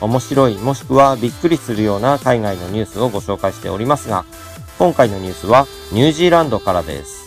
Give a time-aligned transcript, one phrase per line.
[0.00, 4.24] 面白いもしくはびっくりするような海外のニュースをご紹介しておりますが、
[4.78, 7.26] 今回のニュースはニュージーランドからです。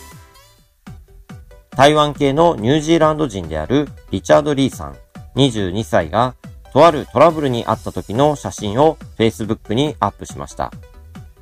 [1.70, 4.96] 台湾系のニュージーランド人であるリチャード・リーさん、
[5.36, 6.34] 22歳が、
[6.72, 10.72] とあるトラブルにあった時の写真を Facebook にアップしました。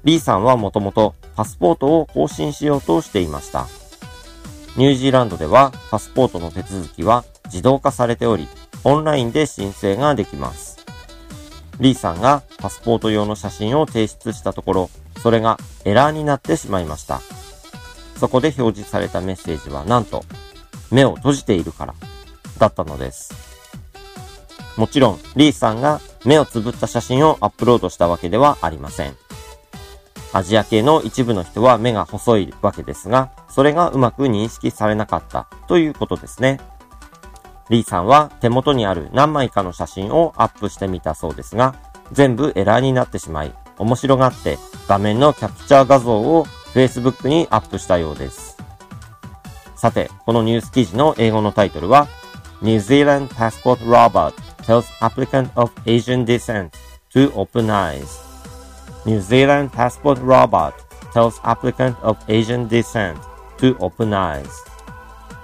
[0.02, 3.66] リーさんはもともとパスポートを更新しようとしていました。
[4.76, 8.48] ニュージーランドではパスポートの手続きは自動化されており、
[8.84, 10.69] オンラインで申請ができます。
[11.80, 14.90] リーさんがパスポート用の写真を提出したところ、
[15.22, 17.20] それがエラーになってしまいました。
[18.16, 20.24] そこで表示されたメッセージはなんと、
[20.90, 21.94] 目を閉じているから、
[22.58, 23.32] だったのです。
[24.76, 29.16] もちろん、リーさんが目をつぶった写真をアップロードしたわけではありません。
[30.32, 36.60] アジア系の一部の人は目が細いわけですが、それがうまく認識されなかったということですね。
[37.70, 41.76] リーさんは手元にある何枚かの写真をアップしてみたそうですが、
[42.12, 48.56] 全部エラーになってしまい、面白がって画面のキャプチャー画像を Facebook にアップしたようです。
[49.76, 52.08] さて、このニュース記事の英語のタイトルは、
[52.60, 54.32] New Zealand passport robot
[54.64, 56.70] tells applicant of Asian descent
[57.14, 58.20] to open eyes.
[59.06, 60.72] New Zealand passport robot
[61.12, 63.16] tells applicant of Asian descent
[63.58, 64.69] to open eyes.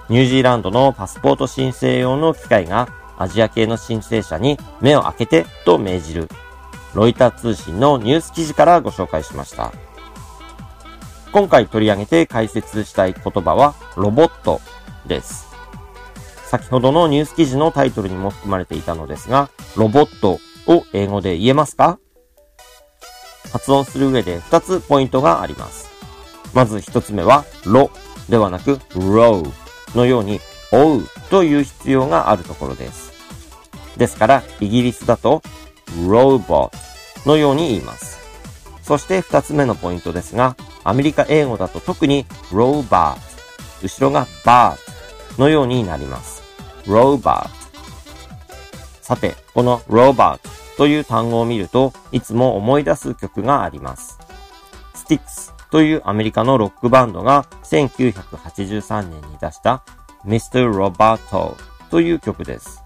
[0.09, 6.29] ニュージーランドのパスポート申請用の機械がアジア系の申請者に目を開けてと命じる。
[6.93, 9.73] ロイター通信のニュース記事からご紹介しました。
[11.33, 14.61] 今回取り上げて解説したい言葉はロボット
[15.05, 15.45] です。
[16.45, 20.39] 先ほどのニュース記事のタイトルにも含まれていたのですが、ロボット
[20.71, 21.99] を英語で言えますか？
[23.51, 25.89] 発音する上で2つポイントがあります。
[26.53, 27.91] まず1つ目は、ロ
[28.29, 30.39] ではなく、ローのように、
[30.71, 33.11] 追うという必要があるところです。
[33.97, 35.41] ですから、イギリスだと、
[36.07, 38.19] ロボットのように言います。
[38.83, 46.41] そして2つ目のポイントですが、アメリカ英語だと特に、ローバー後ろがバーのようになります。
[46.85, 47.67] ローバー
[49.01, 54.16] さて、このローバーという単語を見ると、いつも思い出す曲があります。
[55.07, 59.85] スティックスというアメリカのロックバンドが1983年に出した
[60.25, 60.69] Mr.
[60.69, 61.55] Roboto
[61.89, 62.83] という曲です。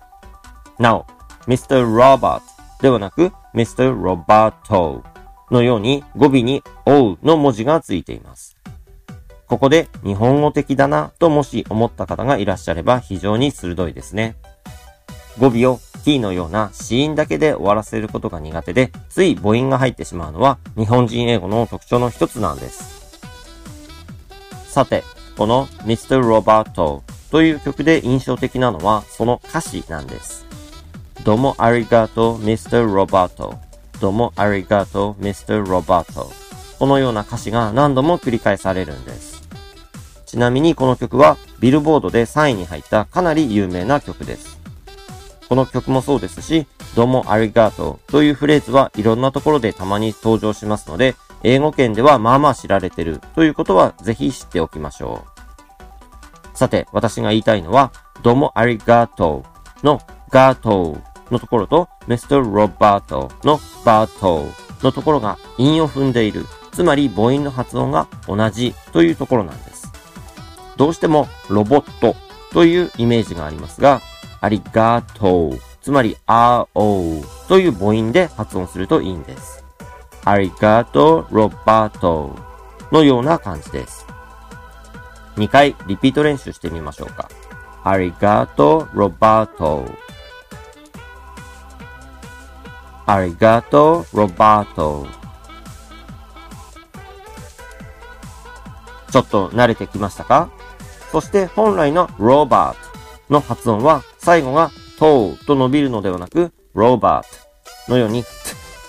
[0.78, 1.08] なお、
[1.48, 1.84] Mr.
[1.84, 2.42] Robot
[2.80, 4.00] ではなく Mr.
[4.00, 5.02] Roboto
[5.50, 8.56] のように語尾に O の文字がついています。
[9.48, 14.36] ここで日本語的だなともし思った方がいらっしゃれば非常に鋭いですね。
[15.40, 23.20] 語尾を t のような子音だけで終わらせることが苦手で、つい母音が入ってしまうのは日本人英語の特徴の一つなんです。
[24.68, 25.04] さて、
[25.38, 26.22] この Mr.
[26.22, 27.02] Roboto
[27.32, 30.46] という曲で印象的なのはその歌詞なんです。
[31.24, 32.86] どうもありがとう Mr.
[32.86, 33.58] Roboto。
[34.00, 35.64] どうもありがとう Mr.
[35.64, 36.28] Roboto。
[36.80, 39.48] このような歌詞が何度も繰り返されるんです。
[40.26, 44.51] ちなみにこの曲はビルボードで3位に入ったかなり有名な曲です。
[45.52, 51.14] この曲もそうですし、どうもありがとうというフレーズはいろんなところでたまに登場しますので、
[51.44, 55.26] 英語圏ではまあまあ知られてるということはぜひ知っておきましょ
[56.54, 56.58] う。
[56.58, 57.92] さて、私が言いたいのは、
[58.24, 59.44] どうもありがと
[59.84, 62.42] うのガトーのところと、Mr.
[62.42, 64.46] Roberto のバート
[64.82, 66.46] のところが韻を踏んでいる。
[66.72, 69.92] つまり母音の発音が同じというところなんです。
[70.78, 72.16] どうしてもロボット
[72.54, 74.02] というイメージがありますが、
[74.42, 75.60] ありがとう。
[75.82, 79.64] つまり、あおうという母音で発音するといいんです。
[80.26, 82.36] ありがとう、ロバート
[82.92, 84.06] のような感じです。
[85.38, 87.30] 2回リピート練習してみましょうか。
[87.84, 89.86] ありがとう、ロバート
[93.06, 95.08] ありがとう、ロバート
[99.12, 100.50] ちょっと慣れてきましたか？
[101.12, 102.78] そして本来のロバー
[103.28, 108.24] トの発音は最後がトーと伸びるのではなくロバートのように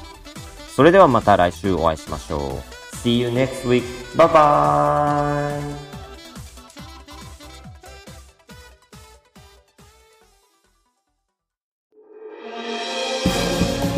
[0.76, 2.42] それではまた来週お会いしましょう。
[3.04, 3.84] See you next week.
[4.16, 5.91] Bye bye!